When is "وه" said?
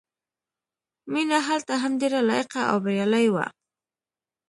3.33-3.45